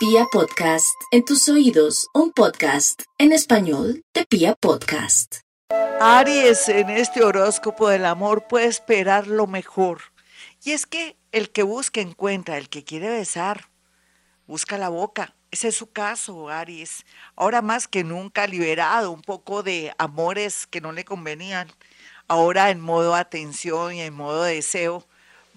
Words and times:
Pia 0.00 0.24
Podcast, 0.32 0.98
en 1.10 1.26
tus 1.26 1.46
oídos, 1.50 2.08
un 2.14 2.32
podcast 2.32 3.02
en 3.18 3.32
español 3.32 4.02
de 4.14 4.24
Pia 4.24 4.54
Podcast. 4.54 5.40
Aries, 6.00 6.70
en 6.70 6.88
este 6.88 7.22
horóscopo 7.22 7.86
del 7.86 8.06
amor 8.06 8.46
puede 8.48 8.64
esperar 8.64 9.26
lo 9.26 9.46
mejor. 9.46 10.00
Y 10.64 10.70
es 10.70 10.86
que 10.86 11.18
el 11.32 11.50
que 11.50 11.64
busca 11.64 12.00
encuentra, 12.00 12.56
el 12.56 12.70
que 12.70 12.82
quiere 12.82 13.10
besar, 13.10 13.68
busca 14.46 14.78
la 14.78 14.88
boca. 14.88 15.36
Ese 15.50 15.68
es 15.68 15.76
su 15.76 15.92
caso, 15.92 16.48
Aries. 16.48 17.04
Ahora 17.36 17.60
más 17.60 17.86
que 17.86 18.02
nunca 18.02 18.46
liberado 18.46 19.10
un 19.10 19.20
poco 19.20 19.62
de 19.62 19.92
amores 19.98 20.66
que 20.66 20.80
no 20.80 20.92
le 20.92 21.04
convenían. 21.04 21.70
Ahora 22.26 22.70
en 22.70 22.80
modo 22.80 23.14
atención 23.14 23.92
y 23.92 24.00
en 24.00 24.14
modo 24.14 24.44
deseo 24.44 25.06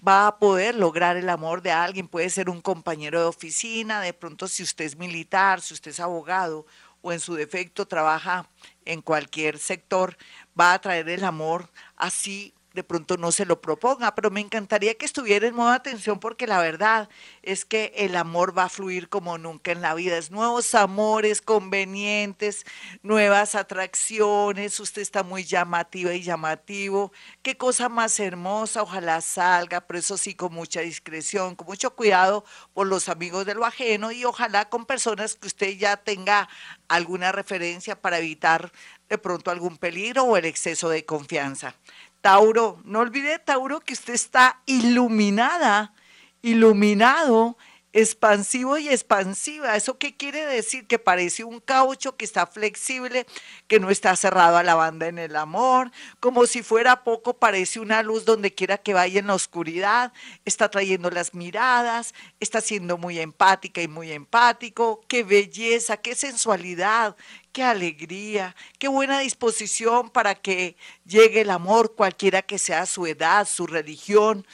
va 0.06 0.26
a 0.26 0.38
poder 0.38 0.74
lograr 0.74 1.16
el 1.16 1.28
amor 1.28 1.62
de 1.62 1.72
alguien. 1.72 2.08
Puede 2.08 2.30
ser 2.30 2.50
un 2.50 2.60
compañero 2.60 3.20
de 3.20 3.26
oficina, 3.26 4.00
de 4.00 4.12
pronto 4.12 4.48
si 4.48 4.62
usted 4.62 4.84
es 4.84 4.96
militar, 4.96 5.60
si 5.60 5.74
usted 5.74 5.90
es 5.92 6.00
abogado 6.00 6.66
o 7.02 7.12
en 7.12 7.20
su 7.20 7.34
defecto 7.34 7.86
trabaja 7.86 8.48
en 8.84 9.02
cualquier 9.02 9.58
sector, 9.58 10.16
va 10.58 10.72
a 10.72 10.80
traer 10.80 11.08
el 11.08 11.24
amor 11.24 11.70
así 11.96 12.53
de 12.74 12.82
pronto 12.82 13.16
no 13.16 13.30
se 13.30 13.46
lo 13.46 13.60
proponga, 13.60 14.14
pero 14.16 14.30
me 14.30 14.40
encantaría 14.40 14.94
que 14.94 15.06
estuviera 15.06 15.46
en 15.46 15.54
modo 15.54 15.70
atención 15.70 16.18
porque 16.18 16.48
la 16.48 16.58
verdad 16.58 17.08
es 17.42 17.64
que 17.64 17.92
el 17.96 18.16
amor 18.16 18.56
va 18.56 18.64
a 18.64 18.68
fluir 18.68 19.08
como 19.08 19.38
nunca 19.38 19.70
en 19.70 19.80
la 19.80 19.94
vida. 19.94 20.18
Es 20.18 20.32
nuevos 20.32 20.74
amores 20.74 21.40
convenientes, 21.40 22.66
nuevas 23.02 23.54
atracciones, 23.54 24.80
usted 24.80 25.02
está 25.02 25.22
muy 25.22 25.44
llamativa 25.44 26.12
y 26.14 26.22
llamativo. 26.22 27.12
Qué 27.42 27.56
cosa 27.56 27.88
más 27.88 28.18
hermosa, 28.18 28.82
ojalá 28.82 29.20
salga, 29.20 29.80
pero 29.82 30.00
eso 30.00 30.16
sí 30.16 30.34
con 30.34 30.52
mucha 30.52 30.80
discreción, 30.80 31.54
con 31.54 31.68
mucho 31.68 31.94
cuidado 31.94 32.44
por 32.72 32.88
los 32.88 33.08
amigos 33.08 33.46
de 33.46 33.54
lo 33.54 33.64
ajeno 33.64 34.10
y 34.10 34.24
ojalá 34.24 34.68
con 34.68 34.84
personas 34.84 35.36
que 35.36 35.46
usted 35.46 35.76
ya 35.78 35.96
tenga 35.96 36.48
alguna 36.88 37.30
referencia 37.30 38.00
para 38.00 38.18
evitar 38.18 38.72
de 39.08 39.18
pronto 39.18 39.52
algún 39.52 39.78
peligro 39.78 40.24
o 40.24 40.36
el 40.36 40.44
exceso 40.44 40.88
de 40.88 41.04
confianza. 41.04 41.76
Tauro, 42.24 42.80
no 42.86 43.00
olvide, 43.00 43.38
Tauro, 43.38 43.80
que 43.80 43.92
usted 43.92 44.14
está 44.14 44.62
iluminada, 44.64 45.92
iluminado, 46.40 47.54
expansivo 47.94 48.76
y 48.76 48.88
expansiva. 48.88 49.76
¿Eso 49.76 49.98
qué 49.98 50.16
quiere 50.16 50.44
decir? 50.46 50.86
Que 50.86 50.98
parece 50.98 51.44
un 51.44 51.60
caucho 51.60 52.16
que 52.16 52.24
está 52.24 52.44
flexible, 52.44 53.24
que 53.68 53.78
no 53.78 53.88
está 53.88 54.16
cerrado 54.16 54.56
a 54.56 54.64
la 54.64 54.74
banda 54.74 55.06
en 55.06 55.18
el 55.18 55.36
amor, 55.36 55.92
como 56.18 56.46
si 56.46 56.64
fuera 56.64 57.04
poco, 57.04 57.38
parece 57.38 57.78
una 57.78 58.02
luz 58.02 58.24
donde 58.24 58.52
quiera 58.52 58.78
que 58.78 58.94
vaya 58.94 59.20
en 59.20 59.28
la 59.28 59.34
oscuridad, 59.34 60.12
está 60.44 60.68
trayendo 60.68 61.08
las 61.08 61.34
miradas, 61.34 62.14
está 62.40 62.60
siendo 62.60 62.98
muy 62.98 63.20
empática 63.20 63.80
y 63.80 63.86
muy 63.86 64.10
empático. 64.10 65.00
Qué 65.06 65.22
belleza, 65.22 65.96
qué 65.96 66.16
sensualidad, 66.16 67.14
qué 67.52 67.62
alegría, 67.62 68.56
qué 68.80 68.88
buena 68.88 69.20
disposición 69.20 70.10
para 70.10 70.34
que 70.34 70.76
llegue 71.06 71.42
el 71.42 71.50
amor, 71.50 71.94
cualquiera 71.94 72.42
que 72.42 72.58
sea 72.58 72.86
su 72.86 73.06
edad, 73.06 73.46
su 73.46 73.68
religión 73.68 74.44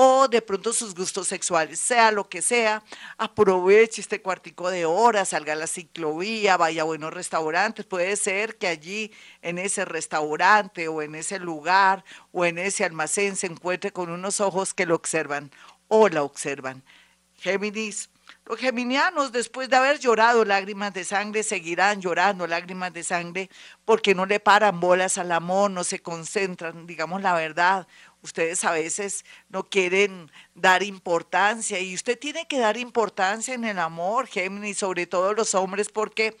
o 0.00 0.28
de 0.28 0.40
pronto 0.40 0.72
sus 0.72 0.94
gustos 0.94 1.26
sexuales, 1.26 1.80
sea 1.80 2.12
lo 2.12 2.28
que 2.28 2.40
sea, 2.40 2.84
aproveche 3.16 4.00
este 4.00 4.22
cuartico 4.22 4.70
de 4.70 4.84
horas, 4.84 5.30
salga 5.30 5.54
a 5.54 5.56
la 5.56 5.66
ciclovía, 5.66 6.56
vaya 6.56 6.82
a 6.82 6.84
buenos 6.84 7.12
restaurantes, 7.12 7.84
puede 7.84 8.14
ser 8.14 8.58
que 8.58 8.68
allí 8.68 9.10
en 9.42 9.58
ese 9.58 9.84
restaurante 9.84 10.86
o 10.86 11.02
en 11.02 11.16
ese 11.16 11.40
lugar 11.40 12.04
o 12.30 12.44
en 12.44 12.58
ese 12.58 12.84
almacén 12.84 13.34
se 13.34 13.48
encuentre 13.48 13.90
con 13.90 14.08
unos 14.08 14.40
ojos 14.40 14.72
que 14.72 14.86
lo 14.86 14.94
observan 14.94 15.50
o 15.88 16.08
la 16.08 16.22
observan. 16.22 16.84
Géminis, 17.34 18.08
los 18.48 18.58
geminianos, 18.58 19.30
después 19.30 19.68
de 19.68 19.76
haber 19.76 19.98
llorado 19.98 20.42
lágrimas 20.42 20.94
de 20.94 21.04
sangre, 21.04 21.42
seguirán 21.42 22.00
llorando 22.00 22.46
lágrimas 22.46 22.94
de 22.94 23.02
sangre 23.02 23.50
porque 23.84 24.14
no 24.14 24.24
le 24.24 24.40
paran 24.40 24.80
bolas 24.80 25.18
al 25.18 25.32
amor, 25.32 25.70
no 25.70 25.84
se 25.84 25.98
concentran, 25.98 26.86
digamos 26.86 27.20
la 27.20 27.34
verdad. 27.34 27.86
Ustedes 28.22 28.64
a 28.64 28.72
veces 28.72 29.24
no 29.48 29.64
quieren 29.64 30.30
dar 30.54 30.82
importancia 30.82 31.78
y 31.78 31.94
usted 31.94 32.18
tiene 32.18 32.46
que 32.48 32.58
dar 32.58 32.76
importancia 32.76 33.54
en 33.54 33.64
el 33.64 33.78
amor, 33.78 34.26
Géminis, 34.26 34.78
sobre 34.78 35.06
todo 35.06 35.34
los 35.34 35.54
hombres, 35.54 35.88
porque 35.88 36.36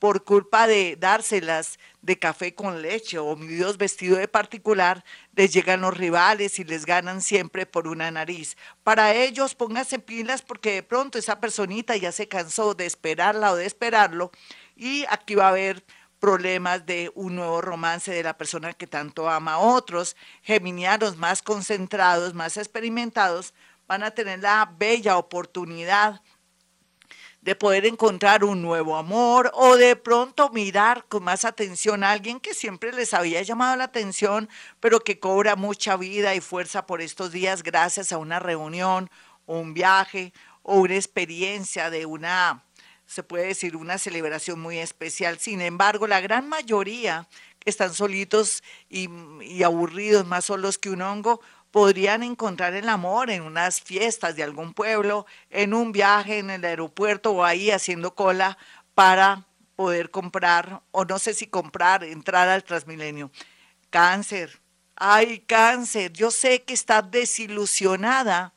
por 0.00 0.24
culpa 0.24 0.66
de 0.66 0.96
dárselas 0.98 1.78
de 2.00 2.18
café 2.18 2.54
con 2.54 2.80
leche 2.80 3.18
o 3.18 3.36
mi 3.36 3.46
Dios 3.46 3.76
vestido 3.76 4.16
de 4.16 4.26
particular, 4.26 5.04
les 5.36 5.52
llegan 5.52 5.82
los 5.82 5.96
rivales 5.96 6.58
y 6.58 6.64
les 6.64 6.86
ganan 6.86 7.20
siempre 7.20 7.66
por 7.66 7.86
una 7.86 8.10
nariz. 8.10 8.56
Para 8.82 9.14
ellos, 9.14 9.54
pónganse 9.54 9.98
pilas 9.98 10.40
porque 10.40 10.72
de 10.72 10.82
pronto 10.82 11.18
esa 11.18 11.38
personita 11.38 11.96
ya 11.96 12.12
se 12.12 12.28
cansó 12.28 12.74
de 12.74 12.86
esperarla 12.86 13.52
o 13.52 13.56
de 13.56 13.66
esperarlo 13.66 14.32
y 14.74 15.04
aquí 15.10 15.34
va 15.34 15.46
a 15.46 15.50
haber 15.50 15.84
problemas 16.20 16.86
de 16.86 17.10
un 17.14 17.34
nuevo 17.34 17.60
romance 17.60 18.12
de 18.12 18.22
la 18.22 18.36
persona 18.36 18.74
que 18.74 18.86
tanto 18.86 19.28
ama 19.28 19.54
a 19.54 19.58
otros. 19.58 20.16
Geminianos 20.42 21.16
más 21.16 21.42
concentrados, 21.42 22.34
más 22.34 22.56
experimentados, 22.56 23.54
van 23.88 24.04
a 24.04 24.12
tener 24.12 24.38
la 24.38 24.72
bella 24.78 25.16
oportunidad 25.16 26.20
de 27.40 27.56
poder 27.56 27.86
encontrar 27.86 28.44
un 28.44 28.60
nuevo 28.60 28.96
amor 28.96 29.50
o 29.54 29.76
de 29.76 29.96
pronto 29.96 30.50
mirar 30.50 31.06
con 31.08 31.24
más 31.24 31.46
atención 31.46 32.04
a 32.04 32.10
alguien 32.10 32.38
que 32.38 32.52
siempre 32.52 32.92
les 32.92 33.14
había 33.14 33.40
llamado 33.40 33.76
la 33.76 33.84
atención, 33.84 34.48
pero 34.78 35.00
que 35.00 35.18
cobra 35.18 35.56
mucha 35.56 35.96
vida 35.96 36.34
y 36.34 36.40
fuerza 36.40 36.86
por 36.86 37.00
estos 37.00 37.32
días 37.32 37.62
gracias 37.62 38.12
a 38.12 38.18
una 38.18 38.38
reunión 38.38 39.10
un 39.50 39.74
viaje 39.74 40.32
o 40.62 40.76
una 40.76 40.94
experiencia 40.94 41.90
de 41.90 42.06
una, 42.06 42.62
se 43.10 43.24
puede 43.24 43.48
decir, 43.48 43.74
una 43.74 43.98
celebración 43.98 44.60
muy 44.60 44.78
especial. 44.78 45.40
Sin 45.40 45.60
embargo, 45.60 46.06
la 46.06 46.20
gran 46.20 46.48
mayoría 46.48 47.26
que 47.58 47.68
están 47.68 47.92
solitos 47.92 48.62
y, 48.88 49.64
aburridos, 49.64 50.28
más 50.28 50.44
solos 50.44 50.78
que 50.78 50.90
un 50.90 51.02
hongo, 51.02 51.40
podrían 51.72 52.22
encontrar 52.22 52.74
el 52.74 52.88
amor 52.88 53.30
en 53.30 53.42
unas 53.42 53.80
fiestas 53.80 54.36
de 54.36 54.44
algún 54.44 54.74
pueblo, 54.74 55.26
en 55.50 55.74
un 55.74 55.90
viaje 55.90 56.38
en 56.38 56.50
el 56.50 56.64
aeropuerto 56.64 57.32
o 57.32 57.44
ahí 57.44 57.72
haciendo 57.72 58.14
cola 58.14 58.56
para 58.94 59.44
poder 59.74 60.12
comprar, 60.12 60.82
o 60.92 61.04
no 61.04 61.18
sé 61.18 61.34
si 61.34 61.48
comprar, 61.48 62.04
entrar 62.04 62.48
al 62.48 62.62
Transmilenio. 62.62 63.32
Cáncer, 63.90 64.60
ay 64.94 65.40
cáncer, 65.40 66.12
yo 66.12 66.30
sé 66.30 66.62
que 66.62 66.74
está 66.74 67.02
desilusionada 67.02 68.54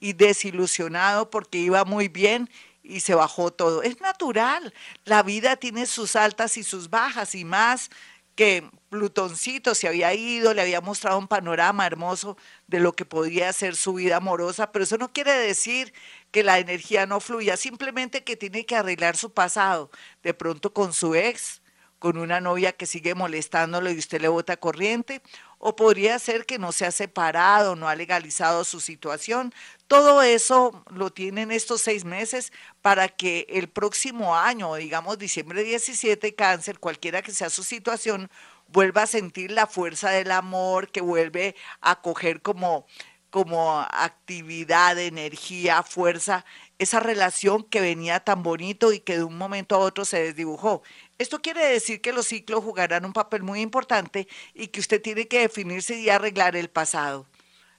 y 0.00 0.14
desilusionado 0.14 1.30
porque 1.30 1.58
iba 1.58 1.84
muy 1.84 2.08
bien 2.08 2.50
y 2.82 3.00
se 3.00 3.14
bajó 3.14 3.52
todo. 3.52 3.82
Es 3.82 4.00
natural, 4.00 4.74
la 5.04 5.22
vida 5.22 5.56
tiene 5.56 5.86
sus 5.86 6.16
altas 6.16 6.56
y 6.56 6.62
sus 6.64 6.90
bajas 6.90 7.34
y 7.34 7.44
más 7.44 7.90
que 8.34 8.68
Plutoncito 8.88 9.74
se 9.74 9.88
había 9.88 10.12
ido, 10.14 10.54
le 10.54 10.62
había 10.62 10.80
mostrado 10.80 11.18
un 11.18 11.28
panorama 11.28 11.86
hermoso 11.86 12.36
de 12.66 12.80
lo 12.80 12.94
que 12.94 13.04
podía 13.04 13.52
ser 13.52 13.76
su 13.76 13.94
vida 13.94 14.16
amorosa, 14.16 14.72
pero 14.72 14.84
eso 14.84 14.98
no 14.98 15.12
quiere 15.12 15.32
decir 15.32 15.92
que 16.30 16.42
la 16.42 16.58
energía 16.58 17.06
no 17.06 17.20
fluya, 17.20 17.56
simplemente 17.56 18.24
que 18.24 18.36
tiene 18.36 18.66
que 18.66 18.76
arreglar 18.76 19.16
su 19.16 19.32
pasado, 19.32 19.90
de 20.22 20.34
pronto 20.34 20.72
con 20.72 20.92
su 20.92 21.14
ex, 21.14 21.61
con 22.02 22.18
una 22.18 22.40
novia 22.40 22.72
que 22.72 22.84
sigue 22.84 23.14
molestándolo 23.14 23.88
y 23.88 23.96
usted 23.96 24.20
le 24.20 24.26
bota 24.26 24.56
corriente, 24.56 25.22
o 25.60 25.76
podría 25.76 26.18
ser 26.18 26.46
que 26.46 26.58
no 26.58 26.72
se 26.72 26.84
ha 26.84 26.90
separado, 26.90 27.76
no 27.76 27.88
ha 27.88 27.94
legalizado 27.94 28.64
su 28.64 28.80
situación. 28.80 29.54
Todo 29.86 30.20
eso 30.20 30.82
lo 30.90 31.12
tienen 31.12 31.52
estos 31.52 31.80
seis 31.80 32.04
meses 32.04 32.52
para 32.80 33.06
que 33.06 33.46
el 33.48 33.68
próximo 33.68 34.34
año, 34.34 34.74
digamos 34.74 35.16
diciembre 35.16 35.62
17, 35.62 36.34
cáncer, 36.34 36.80
cualquiera 36.80 37.22
que 37.22 37.30
sea 37.30 37.50
su 37.50 37.62
situación, 37.62 38.28
vuelva 38.66 39.02
a 39.02 39.06
sentir 39.06 39.52
la 39.52 39.68
fuerza 39.68 40.10
del 40.10 40.32
amor, 40.32 40.90
que 40.90 41.02
vuelve 41.02 41.54
a 41.80 42.02
coger 42.02 42.42
como 42.42 42.84
como 43.32 43.80
actividad, 43.80 44.98
energía, 44.98 45.82
fuerza, 45.82 46.44
esa 46.78 47.00
relación 47.00 47.64
que 47.64 47.80
venía 47.80 48.20
tan 48.20 48.42
bonito 48.42 48.92
y 48.92 49.00
que 49.00 49.16
de 49.16 49.24
un 49.24 49.38
momento 49.38 49.74
a 49.74 49.78
otro 49.78 50.04
se 50.04 50.22
desdibujó. 50.22 50.82
Esto 51.16 51.40
quiere 51.40 51.64
decir 51.64 52.02
que 52.02 52.12
los 52.12 52.26
ciclos 52.26 52.62
jugarán 52.62 53.06
un 53.06 53.14
papel 53.14 53.42
muy 53.42 53.62
importante 53.62 54.28
y 54.52 54.66
que 54.66 54.80
usted 54.80 55.00
tiene 55.00 55.28
que 55.28 55.40
definirse 55.40 55.98
y 55.98 56.10
arreglar 56.10 56.56
el 56.56 56.68
pasado. 56.68 57.26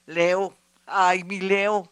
Leo, 0.06 0.56
ay, 0.86 1.22
mi 1.22 1.38
Leo, 1.38 1.88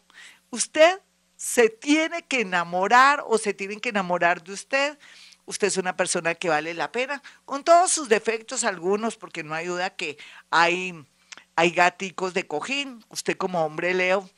usted 0.49 0.99
se 1.37 1.69
tiene 1.69 2.23
que 2.23 2.41
enamorar 2.41 3.23
o 3.25 3.37
se 3.37 3.53
tienen 3.53 3.79
que 3.79 3.89
enamorar 3.89 4.43
de 4.43 4.51
usted. 4.51 4.99
Usted 5.45 5.67
es 5.67 5.77
una 5.77 5.95
persona 5.95 6.35
que 6.35 6.49
vale 6.49 6.73
la 6.73 6.91
pena, 6.91 7.23
con 7.45 7.63
todos 7.63 7.93
sus 7.93 8.09
defectos 8.09 8.65
algunos, 8.65 9.15
porque 9.15 9.41
no 9.41 9.53
hay 9.53 9.67
duda 9.67 9.89
que 9.89 10.17
hay, 10.49 11.05
hay 11.55 11.71
gaticos 11.71 12.33
de 12.33 12.47
cojín. 12.47 13.03
Usted 13.09 13.37
como 13.37 13.65
hombre, 13.65 13.93
Leo, 13.93 14.29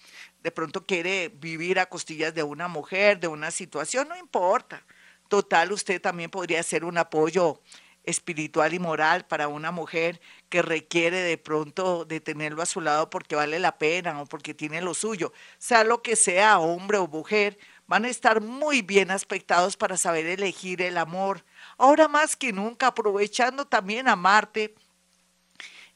de 0.44 0.52
pronto 0.52 0.86
quiere 0.86 1.30
vivir 1.30 1.80
a 1.80 1.88
costillas 1.88 2.34
de 2.34 2.44
una 2.44 2.68
mujer, 2.68 3.20
de 3.20 3.28
una 3.28 3.52
situación, 3.52 4.08
no 4.08 4.16
importa 4.18 4.84
Total, 5.28 5.72
usted 5.72 6.02
también 6.02 6.30
podría 6.30 6.62
ser 6.62 6.86
un 6.86 6.98
apoyo 6.98 7.60
espiritual 8.04 8.76
y 8.76 8.80
moral 8.80 9.26
para 9.26 9.48
una 9.48 9.72
mujer 9.72 10.22
que 10.50 10.62
requiere 10.62 11.18
de 11.18 11.40
pronto 11.40 12.06
de 12.06 12.20
tenerlo 12.20 12.62
a 12.62 12.68
su 12.68 12.80
lado 12.80 13.10
porque 13.10 13.36
vale 13.36 13.58
la 13.58 13.80
pena 13.80 14.22
o 14.22 14.28
porque 14.28 14.54
tiene 14.54 14.82
lo 14.82 14.94
suyo, 14.94 15.34
sea 15.58 15.84
lo 15.84 16.04
que 16.04 16.16
sea, 16.16 16.60
hombre 16.60 17.00
o 17.00 17.08
mujer, 17.08 17.58
van 17.88 18.06
a 18.06 18.10
estar 18.10 18.42
muy 18.42 18.84
bien 18.84 19.10
aspectados 19.10 19.76
para 19.78 19.98
saber 19.98 20.28
elegir 20.28 20.84
el 20.84 20.98
amor. 21.00 21.44
Ahora 21.80 22.08
más 22.08 22.36
que 22.36 22.54
nunca, 22.54 22.88
aprovechando 22.88 23.66
también 23.66 24.08
a 24.08 24.16
Marte 24.16 24.76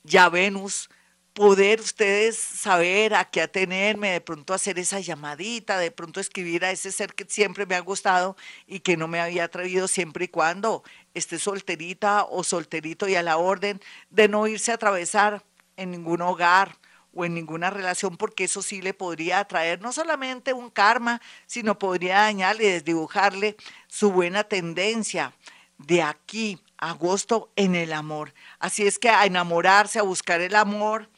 y 0.04 0.18
a 0.18 0.30
Venus, 0.30 0.90
poder 1.34 1.80
ustedes 1.80 2.38
saber 2.38 3.14
a 3.16 3.26
qué 3.26 3.42
atenerme, 3.42 4.12
de 4.12 4.22
pronto 4.22 4.54
hacer 4.54 4.80
esa 4.80 5.00
llamadita, 5.00 5.78
de 5.78 5.92
pronto 5.92 6.20
escribir 6.20 6.66
a 6.66 6.72
ese 6.72 6.92
ser 6.92 7.14
que 7.14 7.26
siempre 7.28 7.66
me 7.66 7.76
ha 7.76 7.80
gustado 7.80 8.36
y 8.68 8.82
que 8.82 8.98
no 8.98 9.08
me 9.08 9.20
había 9.20 9.46
atrevido 9.46 9.88
siempre 9.88 10.26
y 10.26 10.28
cuando 10.28 10.84
esté 11.14 11.40
solterita 11.40 12.26
o 12.26 12.44
solterito 12.44 13.08
y 13.08 13.16
a 13.16 13.24
la 13.24 13.38
orden 13.38 13.82
de 14.10 14.28
no 14.28 14.48
irse 14.48 14.72
a 14.72 14.76
atravesar 14.76 15.44
en 15.78 15.92
ningún 15.92 16.22
hogar 16.22 16.78
o 17.14 17.26
en 17.26 17.34
ninguna 17.34 17.70
relación, 17.70 18.18
porque 18.18 18.44
eso 18.44 18.62
sí 18.62 18.82
le 18.82 18.94
podría 18.94 19.40
atraer 19.40 19.82
no 19.82 19.92
solamente 19.92 20.54
un 20.54 20.70
karma, 20.70 21.22
sino 21.48 21.80
podría 21.80 22.20
dañarle 22.20 22.66
y 22.66 22.72
desdibujarle 22.72 23.56
su 23.88 24.12
buena 24.12 24.44
tendencia 24.44 25.34
de 25.78 26.02
aquí 26.02 26.60
agosto 26.78 27.52
en 27.56 27.76
el 27.76 27.94
amor. 27.94 28.34
Así 28.60 28.86
es 28.86 29.00
que 29.00 29.10
a 29.10 29.26
enamorarse, 29.26 30.00
a 30.00 30.04
buscar 30.04 30.42
el 30.42 30.56
amor, 30.56 31.10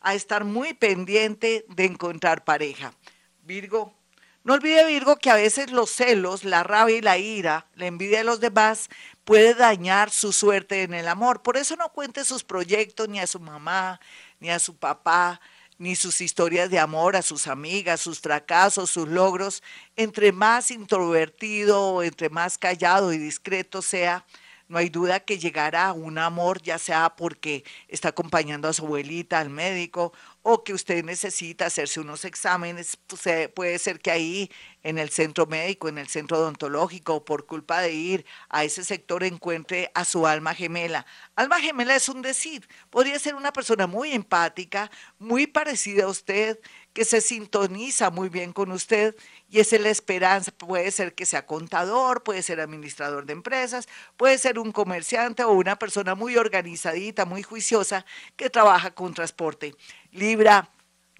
a 0.00 0.14
estar 0.14 0.44
muy 0.44 0.74
pendiente 0.74 1.64
de 1.68 1.84
encontrar 1.84 2.44
pareja. 2.44 2.94
Virgo, 3.42 3.94
no 4.42 4.54
olvide 4.54 4.86
Virgo 4.86 5.16
que 5.16 5.30
a 5.30 5.34
veces 5.34 5.70
los 5.70 5.90
celos, 5.90 6.44
la 6.44 6.62
rabia 6.62 6.96
y 6.96 7.02
la 7.02 7.18
ira, 7.18 7.66
la 7.74 7.86
envidia 7.86 8.18
de 8.18 8.24
los 8.24 8.40
demás 8.40 8.88
puede 9.24 9.54
dañar 9.54 10.10
su 10.10 10.32
suerte 10.32 10.82
en 10.82 10.94
el 10.94 11.08
amor. 11.08 11.42
Por 11.42 11.58
eso 11.58 11.76
no 11.76 11.90
cuente 11.90 12.24
sus 12.24 12.42
proyectos 12.42 13.08
ni 13.08 13.20
a 13.20 13.26
su 13.26 13.38
mamá, 13.38 14.00
ni 14.38 14.50
a 14.50 14.58
su 14.58 14.76
papá, 14.76 15.40
ni 15.76 15.94
sus 15.94 16.20
historias 16.20 16.70
de 16.70 16.78
amor 16.78 17.16
a 17.16 17.22
sus 17.22 17.46
amigas, 17.46 18.00
sus 18.00 18.20
fracasos, 18.20 18.90
sus 18.90 19.08
logros. 19.08 19.62
Entre 19.96 20.32
más 20.32 20.70
introvertido, 20.70 22.02
entre 22.02 22.30
más 22.30 22.56
callado 22.56 23.12
y 23.12 23.18
discreto 23.18 23.82
sea, 23.82 24.24
no 24.70 24.78
hay 24.78 24.88
duda 24.88 25.18
que 25.20 25.38
llegará 25.38 25.92
un 25.92 26.16
amor, 26.16 26.62
ya 26.62 26.78
sea 26.78 27.16
porque 27.16 27.64
está 27.88 28.10
acompañando 28.10 28.68
a 28.68 28.72
su 28.72 28.84
abuelita 28.86 29.40
al 29.40 29.50
médico 29.50 30.12
o 30.42 30.62
que 30.62 30.72
usted 30.72 31.04
necesita 31.04 31.66
hacerse 31.66 31.98
unos 32.00 32.24
exámenes, 32.24 32.96
pues, 33.08 33.48
puede 33.48 33.78
ser 33.80 33.98
que 34.00 34.12
ahí 34.12 34.50
en 34.82 34.98
el 34.98 35.10
centro 35.10 35.46
médico, 35.46 35.88
en 35.88 35.98
el 35.98 36.08
centro 36.08 36.38
odontológico, 36.38 37.24
por 37.24 37.46
culpa 37.46 37.80
de 37.80 37.92
ir 37.92 38.26
a 38.48 38.64
ese 38.64 38.84
sector 38.84 39.24
encuentre 39.24 39.90
a 39.94 40.04
su 40.04 40.26
alma 40.26 40.54
gemela. 40.54 41.06
Alma 41.36 41.60
gemela 41.60 41.94
es 41.96 42.08
un 42.08 42.22
decir, 42.22 42.68
podría 42.90 43.18
ser 43.18 43.34
una 43.34 43.52
persona 43.52 43.86
muy 43.86 44.12
empática, 44.12 44.90
muy 45.18 45.46
parecida 45.46 46.04
a 46.04 46.08
usted, 46.08 46.58
que 46.92 47.04
se 47.04 47.20
sintoniza 47.20 48.10
muy 48.10 48.28
bien 48.28 48.52
con 48.52 48.72
usted 48.72 49.14
y 49.48 49.60
es 49.60 49.72
la 49.72 49.90
esperanza. 49.90 50.50
Puede 50.52 50.90
ser 50.90 51.14
que 51.14 51.26
sea 51.26 51.46
contador, 51.46 52.22
puede 52.22 52.42
ser 52.42 52.60
administrador 52.60 53.26
de 53.26 53.32
empresas, 53.32 53.88
puede 54.16 54.38
ser 54.38 54.58
un 54.58 54.72
comerciante 54.72 55.44
o 55.44 55.52
una 55.52 55.78
persona 55.78 56.14
muy 56.14 56.36
organizadita, 56.36 57.24
muy 57.24 57.42
juiciosa 57.42 58.04
que 58.36 58.50
trabaja 58.50 58.90
con 58.92 59.14
transporte. 59.14 59.74
Libra, 60.10 60.68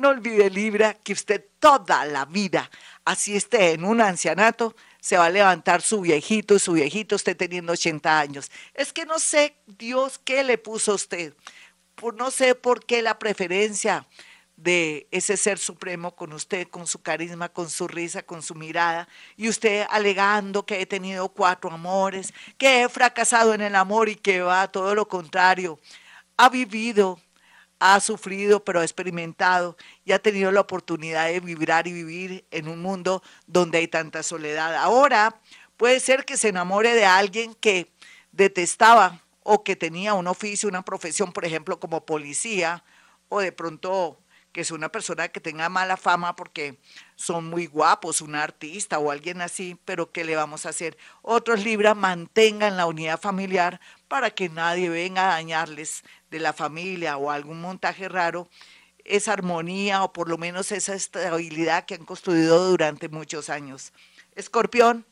no 0.00 0.08
olvide 0.08 0.48
Libra 0.50 0.94
que 0.94 1.12
usted 1.12 1.44
toda 1.58 2.04
la 2.06 2.24
vida, 2.24 2.70
así 3.04 3.36
esté 3.36 3.72
en 3.72 3.84
un 3.84 4.00
ancianato, 4.00 4.74
se 5.00 5.18
va 5.18 5.26
a 5.26 5.30
levantar 5.30 5.82
su 5.82 6.00
viejito 6.00 6.54
y 6.54 6.58
su 6.58 6.72
viejito 6.72 7.16
esté 7.16 7.34
teniendo 7.34 7.72
80 7.72 8.18
años. 8.18 8.50
Es 8.74 8.92
que 8.92 9.04
no 9.04 9.18
sé 9.18 9.56
Dios 9.66 10.18
qué 10.24 10.42
le 10.42 10.58
puso 10.58 10.92
a 10.92 10.94
usted. 10.94 11.34
no 12.16 12.30
sé 12.30 12.54
por 12.54 12.84
qué 12.86 13.02
la 13.02 13.18
preferencia 13.18 14.06
de 14.56 15.06
ese 15.10 15.36
ser 15.36 15.58
supremo 15.58 16.14
con 16.14 16.32
usted, 16.32 16.68
con 16.68 16.86
su 16.86 17.00
carisma, 17.02 17.48
con 17.48 17.68
su 17.70 17.88
risa, 17.88 18.22
con 18.22 18.42
su 18.42 18.54
mirada, 18.54 19.08
y 19.36 19.48
usted 19.48 19.86
alegando 19.90 20.64
que 20.66 20.80
he 20.80 20.86
tenido 20.86 21.28
cuatro 21.30 21.70
amores, 21.70 22.32
que 22.58 22.82
he 22.82 22.88
fracasado 22.88 23.54
en 23.54 23.62
el 23.62 23.74
amor 23.74 24.08
y 24.08 24.16
que 24.16 24.40
va 24.42 24.68
todo 24.68 24.94
lo 24.94 25.08
contrario. 25.08 25.78
Ha 26.36 26.48
vivido, 26.48 27.20
ha 27.80 27.98
sufrido, 27.98 28.62
pero 28.62 28.80
ha 28.80 28.84
experimentado 28.84 29.76
y 30.04 30.12
ha 30.12 30.18
tenido 30.20 30.52
la 30.52 30.60
oportunidad 30.60 31.26
de 31.26 31.40
vibrar 31.40 31.88
y 31.88 31.92
vivir 31.92 32.44
en 32.50 32.68
un 32.68 32.80
mundo 32.80 33.22
donde 33.46 33.78
hay 33.78 33.88
tanta 33.88 34.22
soledad. 34.22 34.76
Ahora 34.76 35.40
puede 35.76 35.98
ser 35.98 36.24
que 36.24 36.36
se 36.36 36.48
enamore 36.48 36.94
de 36.94 37.06
alguien 37.06 37.54
que 37.54 37.90
detestaba 38.32 39.20
o 39.42 39.64
que 39.64 39.76
tenía 39.76 40.14
un 40.14 40.26
oficio, 40.26 40.68
una 40.68 40.84
profesión, 40.84 41.32
por 41.32 41.44
ejemplo, 41.46 41.80
como 41.80 42.04
policía, 42.04 42.84
o 43.30 43.40
de 43.40 43.52
pronto 43.52 44.20
que 44.52 44.62
es 44.62 44.70
una 44.70 44.90
persona 44.90 45.28
que 45.28 45.40
tenga 45.40 45.68
mala 45.68 45.96
fama 45.96 46.34
porque 46.34 46.78
son 47.16 47.46
muy 47.46 47.66
guapos, 47.66 48.20
un 48.20 48.34
artista 48.34 48.98
o 48.98 49.10
alguien 49.10 49.40
así, 49.40 49.78
pero 49.84 50.10
¿qué 50.10 50.24
le 50.24 50.36
vamos 50.36 50.66
a 50.66 50.70
hacer? 50.70 50.96
Otros 51.22 51.64
Libra 51.64 51.94
mantengan 51.94 52.76
la 52.76 52.86
unidad 52.86 53.20
familiar 53.20 53.80
para 54.08 54.30
que 54.30 54.48
nadie 54.48 54.88
venga 54.88 55.28
a 55.28 55.34
dañarles 55.34 56.02
de 56.30 56.40
la 56.40 56.52
familia 56.52 57.16
o 57.16 57.30
algún 57.30 57.60
montaje 57.60 58.08
raro 58.08 58.48
esa 59.04 59.32
armonía 59.32 60.02
o 60.02 60.12
por 60.12 60.28
lo 60.28 60.38
menos 60.38 60.72
esa 60.72 60.94
estabilidad 60.94 61.84
que 61.84 61.94
han 61.94 62.04
construido 62.04 62.68
durante 62.68 63.08
muchos 63.08 63.50
años. 63.50 63.92
Escorpión. 64.34 65.06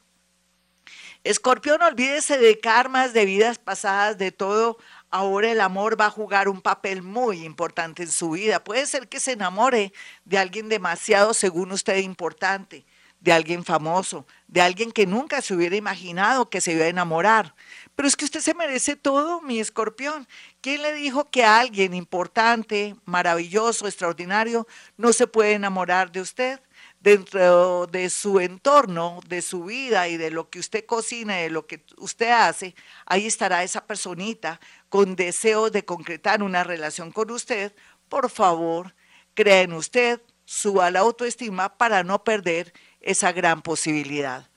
Escorpión, 1.25 1.83
olvídese 1.83 2.39
de 2.39 2.61
karmas, 2.61 3.13
de 3.13 3.25
vidas 3.25 3.59
pasadas, 3.59 4.19
de 4.19 4.31
todo 4.31 4.79
ahora 5.11 5.51
el 5.51 5.61
amor 5.61 6.01
va 6.01 6.07
a 6.07 6.11
jugar 6.11 6.49
un 6.49 6.61
papel 6.61 7.03
muy 7.03 7.45
importante 7.45 8.03
en 8.03 8.11
su 8.11 8.31
vida. 8.31 8.63
Puede 8.63 8.87
ser 8.87 9.09
que 9.09 9.21
se 9.21 9.33
enamore 9.33 9.93
de 10.25 10.39
alguien 10.39 10.69
demasiado, 10.69 11.35
según 11.35 11.73
usted, 11.73 11.99
importante, 11.99 12.85
de 13.21 13.33
alguien 13.33 13.65
famoso, 13.65 14.27
de 14.47 14.61
alguien 14.61 14.93
que 14.93 15.07
nunca 15.07 15.43
se 15.43 15.55
hubiera 15.55 15.77
imaginado 15.77 16.51
que 16.51 16.61
se 16.61 16.73
iba 16.73 16.85
a 16.85 16.89
enamorar. 16.89 17.55
Pero 17.97 18.07
es 18.07 18.17
que 18.17 18.25
usted 18.25 18.41
se 18.41 18.55
merece 18.55 18.95
todo, 18.95 19.41
mi 19.41 19.59
escorpión. 19.59 20.29
¿Quién 20.61 20.83
le 20.83 20.93
dijo 20.93 21.29
que 21.29 21.45
alguien 21.45 21.95
importante, 21.95 22.95
maravilloso, 23.05 23.87
extraordinario, 23.87 24.67
no 24.97 25.13
se 25.13 25.27
puede 25.27 25.55
enamorar 25.55 26.13
de 26.13 26.21
usted? 26.21 26.61
dentro 27.01 27.87
de 27.87 28.11
su 28.11 28.41
entorno, 28.41 29.21
de 29.29 29.41
su 29.43 29.65
vida 29.65 30.09
y 30.09 30.17
de 30.17 30.31
lo 30.31 30.51
que 30.51 30.59
usted 30.59 30.85
cocina, 30.85 31.37
de 31.37 31.51
lo 31.51 31.67
que 31.67 31.85
usted 31.99 32.31
hace, 32.31 32.75
ahí 33.07 33.27
estará 33.27 33.63
esa 33.63 33.87
personita 33.87 34.61
con 34.89 35.17
deseo 35.17 35.71
de 35.71 35.85
concretar 35.85 36.43
una 36.43 36.65
relación 36.65 37.13
con 37.13 37.31
usted. 37.31 37.75
Por 38.09 38.31
favor, 38.31 38.95
crea 39.35 39.63
en 39.63 39.73
usted, 39.73 40.21
suba 40.45 40.91
la 40.91 41.01
autoestima 41.01 41.77
para 41.77 42.03
no 42.03 42.25
perder 42.25 42.73
esa 43.01 43.33
gran 43.33 43.63
posibilidad. 43.63 44.49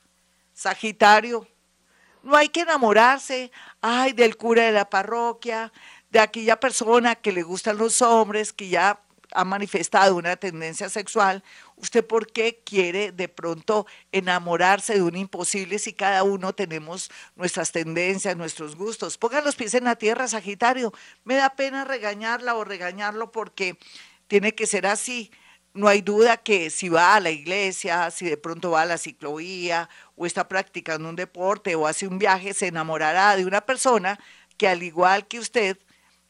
Sagitario, 0.54 1.48
no 2.24 2.36
hay 2.36 2.50
que 2.50 2.62
enamorarse, 2.62 3.52
ay, 3.82 4.14
del 4.14 4.38
cura 4.38 4.64
de 4.64 4.72
la 4.72 4.90
parroquia, 4.90 5.72
de 6.10 6.20
aquella 6.20 6.60
persona 6.60 7.16
que 7.16 7.32
le 7.32 7.44
gustan 7.44 7.78
los 7.78 8.02
hombres, 8.02 8.54
que 8.54 8.70
ya 8.70 9.02
ha 9.34 9.44
manifestado 9.46 10.16
una 10.16 10.36
tendencia 10.36 10.90
sexual, 10.90 11.44
¿usted 11.76 12.06
por 12.06 12.32
qué 12.32 12.62
quiere 12.66 13.12
de 13.12 13.28
pronto 13.28 13.86
enamorarse 14.12 14.96
de 14.96 15.02
un 15.02 15.16
imposible 15.16 15.80
si 15.80 15.94
cada 15.94 16.24
uno 16.24 16.54
tenemos 16.54 17.10
nuestras 17.36 17.72
tendencias, 17.72 18.36
nuestros 18.38 18.76
gustos? 18.76 19.18
Pongan 19.18 19.44
los 19.44 19.56
pies 19.56 19.74
en 19.74 19.86
la 19.86 19.96
tierra, 19.96 20.28
Sagitario. 20.28 20.94
Me 21.24 21.36
da 21.36 21.56
pena 21.56 21.86
regañarla 21.86 22.56
o 22.56 22.64
regañarlo 22.64 23.32
porque 23.32 23.78
tiene 24.28 24.54
que 24.56 24.68
ser 24.68 24.86
así. 24.86 25.32
No 25.74 25.88
hay 25.88 26.02
duda 26.02 26.38
que 26.38 26.70
si 26.70 26.90
va 26.90 27.16
a 27.16 27.20
la 27.22 27.32
iglesia, 27.32 28.12
si 28.12 28.26
de 28.26 28.38
pronto 28.38 28.72
va 28.72 28.82
a 28.82 28.86
la 28.86 28.98
ciclovía 28.98 29.90
o 30.16 30.26
está 30.26 30.48
practicando 30.50 31.08
un 31.08 31.16
deporte 31.16 31.76
o 31.76 31.88
hace 31.88 32.08
un 32.08 32.20
viaje, 32.20 32.54
se 32.54 32.68
enamorará 32.68 33.38
de 33.38 33.46
una 33.46 33.62
persona 33.62 34.20
que 34.58 34.68
al 34.68 34.84
igual 34.84 35.28
que 35.28 35.40
usted, 35.40 35.78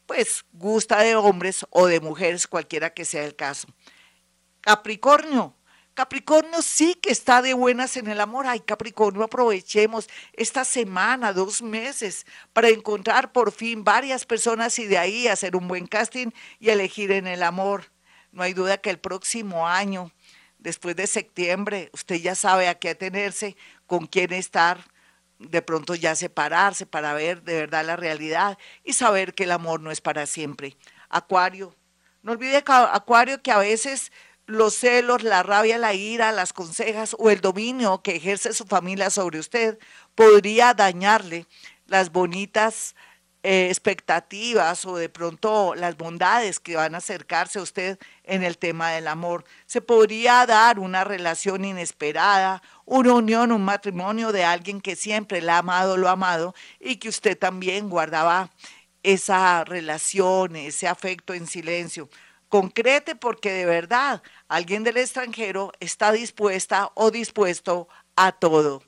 pues 0.06 0.44
gusta 0.52 1.00
de 1.00 1.16
hombres 1.16 1.66
o 1.70 1.86
de 1.86 2.00
mujeres, 2.00 2.46
cualquiera 2.46 2.92
que 2.92 3.04
sea 3.04 3.24
el 3.24 3.36
caso. 3.36 3.68
Capricornio. 4.60 5.56
Capricornio 5.94 6.62
sí 6.62 6.94
que 6.94 7.12
está 7.12 7.42
de 7.42 7.52
buenas 7.52 7.98
en 7.98 8.08
el 8.08 8.20
amor. 8.20 8.46
Ay, 8.46 8.60
Capricornio, 8.60 9.24
aprovechemos 9.24 10.08
esta 10.32 10.64
semana, 10.64 11.34
dos 11.34 11.60
meses, 11.60 12.24
para 12.54 12.70
encontrar 12.70 13.32
por 13.32 13.52
fin 13.52 13.84
varias 13.84 14.24
personas 14.24 14.78
y 14.78 14.86
de 14.86 14.96
ahí 14.96 15.28
hacer 15.28 15.54
un 15.54 15.68
buen 15.68 15.86
casting 15.86 16.28
y 16.58 16.70
elegir 16.70 17.12
en 17.12 17.26
el 17.26 17.42
amor. 17.42 17.92
No 18.30 18.42
hay 18.42 18.54
duda 18.54 18.78
que 18.78 18.88
el 18.88 18.98
próximo 18.98 19.68
año, 19.68 20.12
después 20.58 20.96
de 20.96 21.06
septiembre, 21.06 21.90
usted 21.92 22.16
ya 22.16 22.34
sabe 22.34 22.68
a 22.68 22.78
qué 22.78 22.90
atenerse, 22.90 23.56
con 23.86 24.06
quién 24.06 24.32
estar, 24.32 24.82
de 25.48 25.62
pronto 25.62 25.94
ya 25.94 26.14
separarse 26.14 26.86
para 26.86 27.14
ver 27.14 27.42
de 27.42 27.54
verdad 27.54 27.84
la 27.84 27.96
realidad 27.96 28.58
y 28.84 28.92
saber 28.92 29.34
que 29.34 29.44
el 29.44 29.52
amor 29.52 29.80
no 29.80 29.90
es 29.90 30.00
para 30.00 30.26
siempre. 30.26 30.76
Acuario, 31.08 31.76
no 32.22 32.32
olvide 32.32 32.62
Acuario 32.66 33.42
que 33.42 33.52
a 33.52 33.58
veces 33.58 34.12
los 34.46 34.74
celos, 34.74 35.22
la 35.22 35.42
rabia, 35.42 35.78
la 35.78 35.94
ira, 35.94 36.32
las 36.32 36.52
consejas 36.52 37.14
o 37.18 37.30
el 37.30 37.40
dominio 37.40 38.02
que 38.02 38.16
ejerce 38.16 38.52
su 38.52 38.64
familia 38.64 39.10
sobre 39.10 39.38
usted 39.38 39.78
podría 40.14 40.74
dañarle 40.74 41.46
las 41.86 42.10
bonitas 42.10 42.94
eh, 43.42 43.68
expectativas 43.68 44.84
o 44.84 44.96
de 44.96 45.08
pronto 45.08 45.74
las 45.74 45.96
bondades 45.96 46.60
que 46.60 46.76
van 46.76 46.94
a 46.94 46.98
acercarse 46.98 47.58
a 47.58 47.62
usted 47.62 47.98
en 48.24 48.42
el 48.42 48.56
tema 48.58 48.90
del 48.90 49.08
amor. 49.08 49.44
Se 49.66 49.80
podría 49.80 50.46
dar 50.46 50.78
una 50.78 51.04
relación 51.04 51.64
inesperada 51.64 52.62
una 52.84 53.14
unión, 53.14 53.52
un 53.52 53.64
matrimonio 53.64 54.32
de 54.32 54.44
alguien 54.44 54.80
que 54.80 54.96
siempre 54.96 55.40
la 55.40 55.56
ha 55.56 55.58
amado, 55.58 55.96
lo 55.96 56.08
ha 56.08 56.12
amado 56.12 56.54
y 56.80 56.96
que 56.96 57.08
usted 57.08 57.38
también 57.38 57.88
guardaba 57.88 58.50
esa 59.02 59.64
relación, 59.64 60.56
ese 60.56 60.88
afecto 60.88 61.34
en 61.34 61.46
silencio. 61.46 62.08
Concrete 62.48 63.16
porque 63.16 63.50
de 63.50 63.64
verdad 63.64 64.22
alguien 64.48 64.84
del 64.84 64.98
extranjero 64.98 65.72
está 65.80 66.12
dispuesta 66.12 66.90
o 66.94 67.10
dispuesto 67.10 67.88
a 68.14 68.32
todo. 68.32 68.82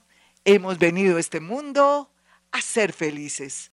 hemos 0.46 0.78
venido 0.80 1.18
a 1.18 1.20
este 1.20 1.40
mundo 1.40 2.12
a 2.52 2.62
ser 2.62 2.94
felices. 2.94 3.70